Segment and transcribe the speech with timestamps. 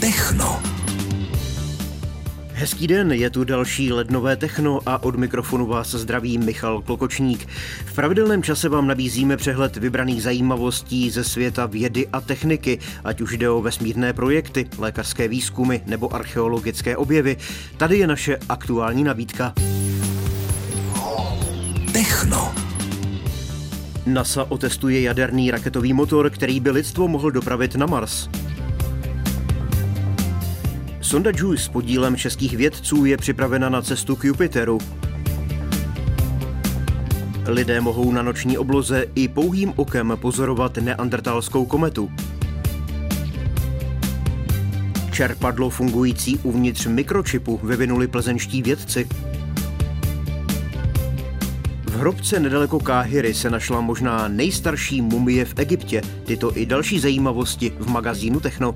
[0.00, 0.62] Techno.
[2.52, 7.48] Hezký den, je tu další lednové techno a od mikrofonu vás zdraví Michal Klokočník.
[7.86, 13.36] V pravidelném čase vám nabízíme přehled vybraných zajímavostí ze světa vědy a techniky, ať už
[13.36, 17.36] jde o vesmírné projekty, lékařské výzkumy nebo archeologické objevy.
[17.76, 19.54] Tady je naše aktuální nabídka.
[21.92, 22.54] Techno.
[24.06, 28.28] NASA otestuje jaderný raketový motor, který by lidstvo mohl dopravit na Mars.
[31.00, 34.78] Sonda JUICE s podílem českých vědců je připravena na cestu k Jupiteru.
[37.46, 42.10] Lidé mohou na noční obloze i pouhým okem pozorovat neandertalskou kometu.
[45.12, 49.08] Čerpadlo fungující uvnitř mikročipu vyvinuli plzeňští vědci.
[51.86, 56.02] V hrobce nedaleko Káhyry se našla možná nejstarší mumie v Egyptě.
[56.24, 58.74] Tyto i další zajímavosti v magazínu Techno.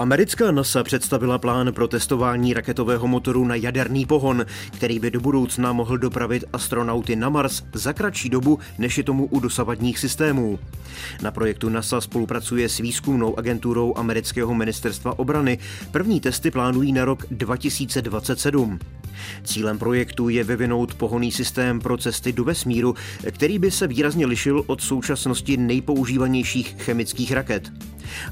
[0.00, 5.72] Americká NASA představila plán pro testování raketového motoru na jaderný pohon, který by do budoucna
[5.72, 10.58] mohl dopravit astronauty na Mars za kratší dobu, než je tomu u dosavadních systémů.
[11.22, 15.58] Na projektu NASA spolupracuje s výzkumnou agenturou amerického ministerstva obrany.
[15.90, 18.78] První testy plánují na rok 2027.
[19.44, 22.94] Cílem projektu je vyvinout pohoný systém pro cesty do vesmíru,
[23.30, 27.72] který by se výrazně lišil od současnosti nejpoužívanějších chemických raket.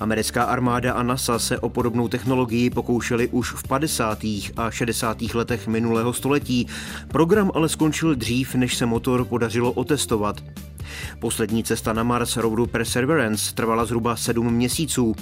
[0.00, 4.24] Americká armáda a NASA se o podobnou technologii pokoušeli už v 50.
[4.56, 5.22] a 60.
[5.34, 6.66] letech minulého století.
[7.08, 10.42] Program ale skončil dřív, než se motor podařilo otestovat.
[11.18, 15.16] Poslední cesta na Mars roveru Perseverance trvala zhruba sedm měsíců.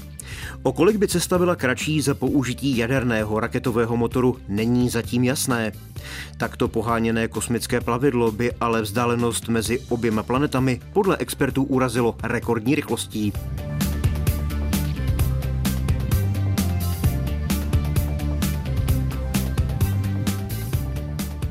[0.63, 5.73] O kolik by cesta byla kratší za použití jaderného raketového motoru, není zatím jasné.
[6.39, 13.33] Takto poháněné kosmické plavidlo by ale vzdálenost mezi oběma planetami podle expertů urazilo rekordní rychlostí.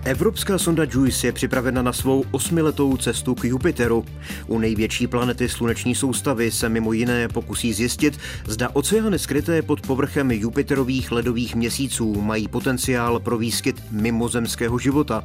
[0.05, 4.05] Evropská sonda JUICE je připravena na svou osmiletou cestu k Jupiteru.
[4.47, 10.31] U největší planety sluneční soustavy se mimo jiné pokusí zjistit, zda oceány skryté pod povrchem
[10.31, 15.23] Jupiterových ledových měsíců mají potenciál pro výskyt mimozemského života.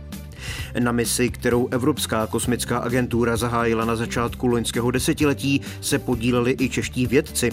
[0.78, 7.06] Na misi, kterou Evropská kosmická agentura zahájila na začátku loňského desetiletí, se podíleli i čeští
[7.06, 7.50] vědci.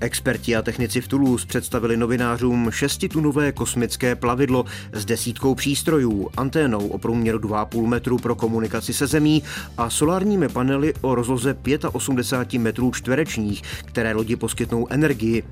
[0.00, 6.98] Experti a technici v Toulouse představili novinářům šestitunové kosmické plavidlo s desítkou přístrojů, anténou o
[6.98, 9.42] průměru 2,5 metru pro komunikaci se Zemí
[9.78, 11.56] a solárními panely o rozloze
[11.92, 15.42] 85 metrů čtverečních, které lodi poskytnou energii.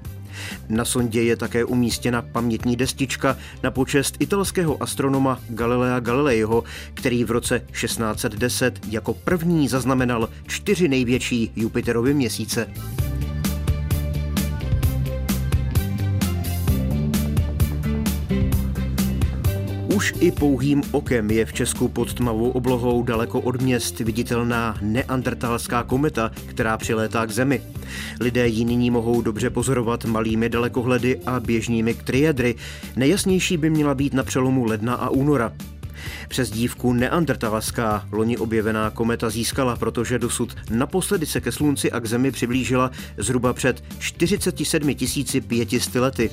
[0.68, 7.30] Na sondě je také umístěna pamětní destička na počest italského astronoma Galilea Galileiho, který v
[7.30, 12.68] roce 1610 jako první zaznamenal čtyři největší Jupiterovy měsíce.
[19.98, 25.82] Už i pouhým okem je v Česku pod tmavou oblohou daleko od měst viditelná neandertalská
[25.82, 27.62] kometa, která přilétá k Zemi.
[28.20, 32.54] Lidé ji nyní mohou dobře pozorovat malými dalekohledy a běžnými triedry.
[32.96, 35.52] Nejjasnější by měla být na přelomu ledna a února.
[36.28, 42.06] Přes dívku neandertalská loni objevená kometa získala, protože dosud naposledy se ke slunci a k
[42.06, 44.94] zemi přiblížila zhruba před 47
[45.48, 46.30] 500 lety.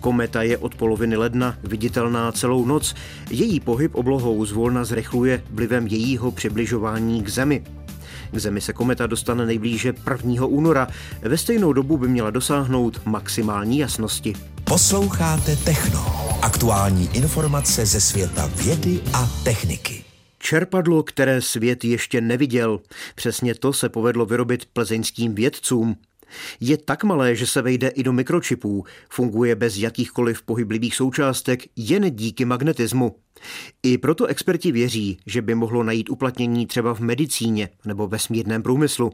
[0.00, 2.94] Kometa je od poloviny ledna viditelná celou noc.
[3.30, 7.64] Její pohyb oblohou zvolna zrychluje vlivem jejího přibližování k Zemi.
[8.32, 9.94] K Zemi se kometa dostane nejblíže
[10.24, 10.46] 1.
[10.46, 10.88] února.
[11.22, 14.34] Ve stejnou dobu by měla dosáhnout maximální jasnosti.
[14.64, 16.06] Posloucháte Techno.
[16.42, 20.04] Aktuální informace ze světa vědy a techniky.
[20.38, 22.80] Čerpadlo, které svět ještě neviděl.
[23.14, 25.96] Přesně to se povedlo vyrobit plzeňským vědcům.
[26.60, 32.10] Je tak malé, že se vejde i do mikročipů, funguje bez jakýchkoliv pohyblivých součástek jen
[32.10, 33.16] díky magnetismu.
[33.82, 39.12] I proto experti věří, že by mohlo najít uplatnění třeba v medicíně nebo vesmírném průmyslu.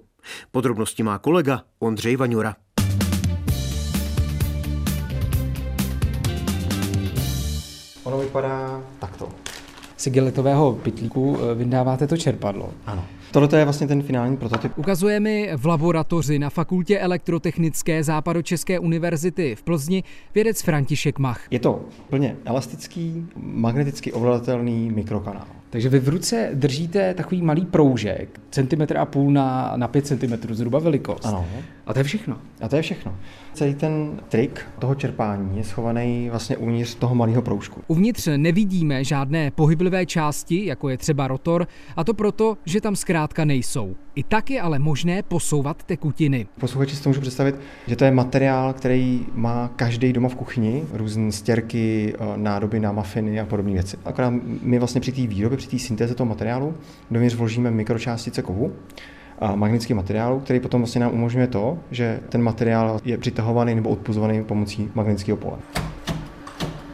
[0.50, 2.56] Podrobnosti má kolega Ondřej Vaňura.
[8.04, 8.82] Ono vypadá
[10.06, 12.70] igelitového pytlíku eh, vyndáváte to čerpadlo.
[12.86, 13.04] Ano.
[13.34, 14.72] Tohle je vlastně ten finální prototyp.
[14.76, 20.02] Ukazuje mi v laboratoři na Fakultě elektrotechnické Západočeské univerzity v Plzni
[20.34, 21.40] vědec František Mach.
[21.50, 21.80] Je to
[22.10, 25.46] plně elastický, magneticky ovladatelný mikrokanál.
[25.74, 30.54] Takže vy v ruce držíte takový malý proužek, centimetr a půl na, na 5 cm,
[30.54, 31.26] zhruba velikost.
[31.26, 31.46] Ano.
[31.86, 32.38] A to je všechno.
[32.60, 33.16] A to je všechno.
[33.54, 37.80] Celý ten trik toho čerpání je schovaný vlastně uvnitř toho malého proužku.
[37.86, 41.66] Uvnitř nevidíme žádné pohyblivé části, jako je třeba rotor,
[41.96, 43.96] a to proto, že tam zkrátka nejsou.
[44.14, 46.46] I tak je ale možné posouvat tekutiny.
[46.60, 47.54] Posluchači si to můžu představit,
[47.86, 52.92] že to je materiál, který má každý doma v kuchyni, různé stěrky, eh, nádoby na
[52.92, 53.96] mafiny a podobné věci.
[54.04, 54.32] Akorát
[54.62, 56.74] my vlastně při té výrobě, při té syntéze toho materiálu
[57.10, 58.72] dovnitř vložíme mikročástice kovu,
[59.38, 63.90] a magnetický materiálu, který potom vlastně nám umožňuje to, že ten materiál je přitahovaný nebo
[63.90, 65.56] odpuzovaný pomocí magnetického pole.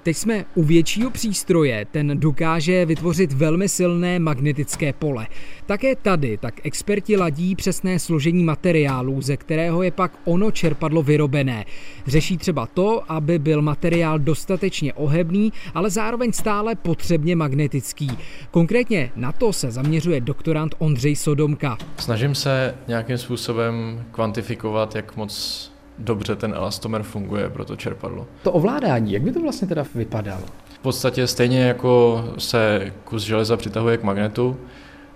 [0.03, 5.27] Teď jsme u většího přístroje, ten dokáže vytvořit velmi silné magnetické pole.
[5.67, 11.65] Také tady tak experti ladí přesné složení materiálu, ze kterého je pak ono čerpadlo vyrobené.
[12.07, 18.11] Řeší třeba to, aby byl materiál dostatečně ohebný, ale zároveň stále potřebně magnetický.
[18.51, 21.79] Konkrétně na to se zaměřuje doktorant Ondřej Sodomka.
[21.97, 25.70] Snažím se nějakým způsobem kvantifikovat, jak moc
[26.01, 28.27] dobře ten elastomer funguje pro to čerpadlo.
[28.43, 30.43] To ovládání, jak by to vlastně teda vypadalo?
[30.75, 34.57] V podstatě stejně jako se kus železa přitahuje k magnetu,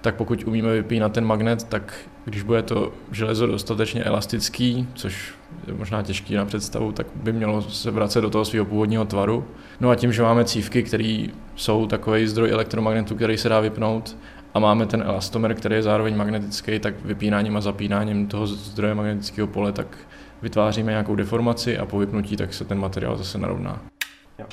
[0.00, 1.94] tak pokud umíme vypínat ten magnet, tak
[2.24, 5.34] když bude to železo dostatečně elastický, což
[5.66, 9.44] je možná těžký na představu, tak by mělo se vracet do toho svého původního tvaru.
[9.80, 11.26] No a tím, že máme cívky, které
[11.56, 14.16] jsou takový zdroj elektromagnetu, který se dá vypnout,
[14.54, 19.48] a máme ten elastomer, který je zároveň magnetický, tak vypínáním a zapínáním toho zdroje magnetického
[19.48, 19.98] pole, tak
[20.44, 23.82] vytváříme nějakou deformaci a po vypnutí tak se ten materiál zase narovná.
[24.38, 24.46] Jo.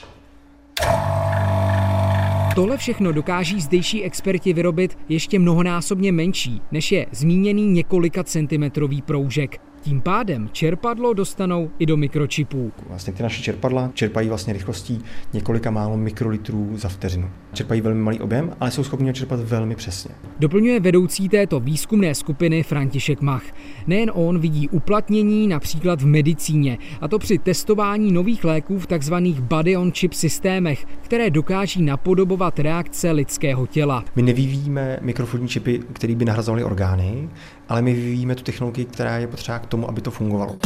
[2.55, 9.61] Tohle všechno dokáží zdejší experti vyrobit ještě mnohonásobně menší, než je zmíněný několika centimetrový proužek.
[9.81, 12.71] Tím pádem čerpadlo dostanou i do mikročipů.
[12.87, 15.01] Vlastně ty naše čerpadla čerpají vlastně rychlostí
[15.33, 17.29] několika málo mikrolitrů za vteřinu.
[17.53, 20.11] Čerpají velmi malý objem, ale jsou schopni ho čerpat velmi přesně.
[20.39, 23.43] Doplňuje vedoucí této výzkumné skupiny František Mach.
[23.87, 29.13] Nejen on vidí uplatnění například v medicíně, a to při testování nových léků v tzv.
[29.39, 34.05] body on chip systémech, které dokáží napodobovat reakce lidského těla.
[34.15, 37.29] My nevyvíjíme mikrofodní čipy, které by nahrazovaly orgány,
[37.71, 40.57] ale my vyvíjíme tu technologii, která je potřeba k tomu, aby to fungovalo.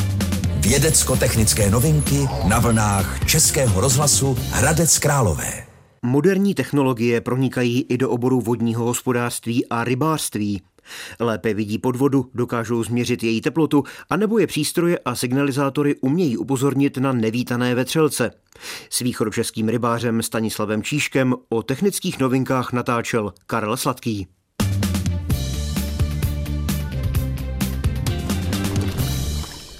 [0.59, 5.65] Vědecko-technické novinky na vlnách Českého rozhlasu Hradec Králové.
[6.01, 10.61] Moderní technologie pronikají i do oboru vodního hospodářství a rybářství.
[11.19, 16.97] Lépe vidí pod vodu, dokážou změřit její teplotu, anebo je přístroje a signalizátory umějí upozornit
[16.97, 18.31] na nevítané vetřelce.
[18.89, 24.27] S východočeským rybářem Stanislavem Číškem o technických novinkách natáčel Karel Sladký.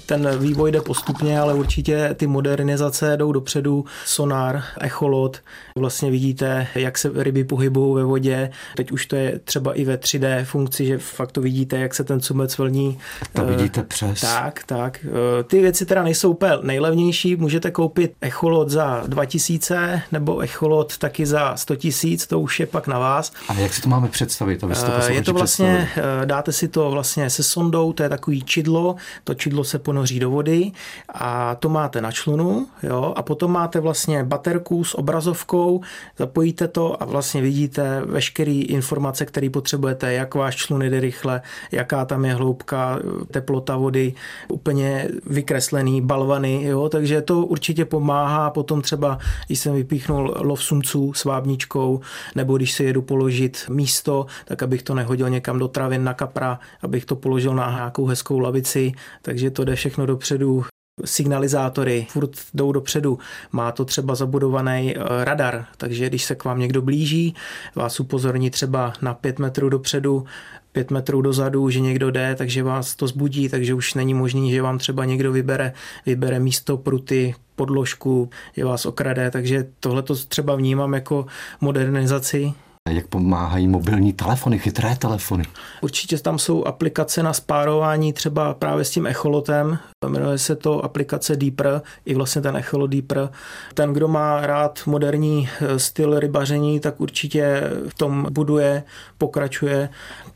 [0.06, 3.84] Ten vývoj jde postupně, ale určitě ty modernizace jdou dopředu.
[4.04, 5.40] Sonar, echolot,
[5.78, 8.50] vlastně vidíte, jak se ryby pohybují ve vodě.
[8.76, 12.04] Teď už to je třeba i ve 3D funkci, že fakt to vidíte, jak se
[12.04, 12.98] ten cumec vlní.
[13.32, 14.20] To vidíte přes.
[14.20, 15.06] Tak, tak.
[15.08, 17.36] Eh, ty věci teda nejsou úplně nejlevnější.
[17.36, 22.86] Můžete koupit echolot za 2000 nebo echolot taky za 100 tisíc, to už je pak
[22.86, 23.32] na vás.
[23.48, 24.56] A jak si to máme představit?
[24.56, 26.26] To to je to vlastně, představili.
[26.26, 30.20] dáte si to vlastně se sondou, to je takový čidlo, to čidlo se po ponoří
[30.20, 30.72] do vody
[31.14, 35.80] a to máte na člunu jo, a potom máte vlastně baterku s obrazovkou,
[36.18, 41.40] zapojíte to a vlastně vidíte veškeré informace, které potřebujete, jak váš člun jde rychle,
[41.72, 42.98] jaká tam je hloubka,
[43.30, 44.12] teplota vody,
[44.48, 48.50] úplně vykreslený balvany, jo, takže to určitě pomáhá.
[48.50, 52.00] Potom třeba, když jsem vypíchnul lov sumců s vábničkou,
[52.34, 56.58] nebo když se jedu položit místo, tak abych to nehodil někam do travin na kapra,
[56.82, 60.64] abych to položil na nějakou hezkou lavici, takže to jde všechno dopředu
[61.04, 63.18] signalizátory furt jdou dopředu.
[63.52, 67.34] Má to třeba zabudovaný eh, radar, takže když se k vám někdo blíží,
[67.74, 70.24] vás upozorní třeba na pět metrů dopředu,
[70.72, 74.62] pět metrů dozadu, že někdo jde, takže vás to zbudí, takže už není možný, že
[74.62, 75.72] vám třeba někdo vybere,
[76.06, 81.26] vybere místo pruty, podložku, že vás okrade, takže tohle to třeba vnímám jako
[81.60, 82.54] modernizaci
[82.90, 85.44] jak pomáhají mobilní telefony, chytré telefony?
[85.80, 89.78] Určitě tam jsou aplikace na spárování třeba právě s tím echolotem.
[90.08, 93.28] Jmenuje se to aplikace Deeper, i vlastně ten echolot Deeper.
[93.74, 98.82] Ten, kdo má rád moderní eh, styl rybaření, tak určitě v tom buduje,
[99.18, 99.88] pokračuje.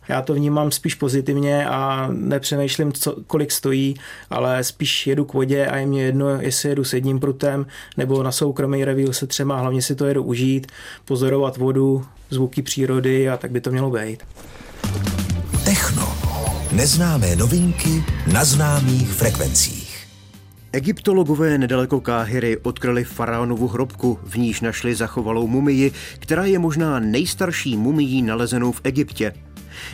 [0.08, 3.94] Já to vnímám spíš pozitivně a nepřemýšlím, co, kolik stojí,
[4.30, 7.66] ale spíš jedu k vodě a je mě jedno, jestli jedu s jedním prutem
[7.96, 10.66] nebo na soukromý revíl se třema, hlavně si to jedu užít,
[11.04, 14.22] pozorovat vodu, zvuky přírody a tak by to mělo být.
[15.64, 16.12] Techno.
[16.72, 20.06] Neznámé novinky na známých frekvencích.
[20.72, 27.76] Egyptologové nedaleko Káhyry odkryli faraonovu hrobku, v níž našli zachovalou mumii, která je možná nejstarší
[27.76, 29.32] mumií nalezenou v Egyptě.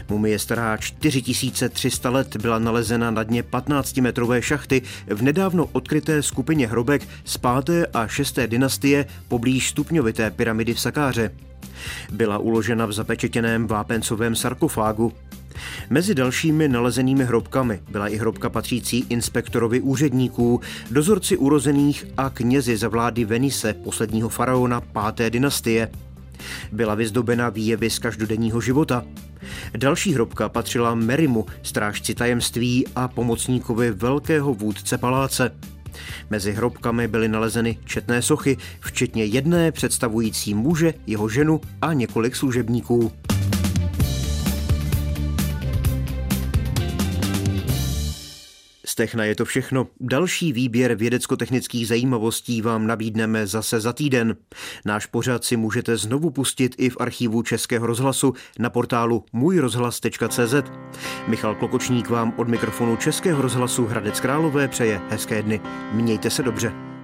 [0.09, 7.09] Mumie stará 4300 let byla nalezena na dně 15-metrové šachty v nedávno odkryté skupině hrobek
[7.25, 7.89] z 5.
[7.95, 8.39] a 6.
[8.47, 11.31] dynastie poblíž stupňovité pyramidy v Sakáře.
[12.13, 15.13] Byla uložena v zapečetěném vápencovém sarkofágu.
[15.91, 22.89] Mezi dalšími nalezenými hrobkami byla i hrobka patřící inspektorovi úředníků, dozorci urozených a knězi za
[22.89, 25.89] vlády Venise, posledního faraona páté dynastie.
[26.73, 29.05] Byla vyzdobena výjevy z každodenního života.
[29.77, 35.53] Další hrobka patřila Merimu, strážci tajemství a pomocníkovi velkého vůdce paláce.
[36.31, 43.13] Mezi hrobkami byly nalezeny četné sochy, včetně jedné představující muže, jeho ženu a několik služebníků.
[48.95, 49.87] Techna je to všechno.
[50.01, 54.37] Další výběr vědecko-technických zajímavostí vám nabídneme zase za týden.
[54.85, 60.55] Náš pořad si můžete znovu pustit i v archivu Českého rozhlasu na portálu můjrozhlas.cz.
[61.29, 65.61] Michal Klokočník vám od mikrofonu Českého rozhlasu Hradec Králové přeje hezké dny.
[65.93, 66.96] Mějte se dobře.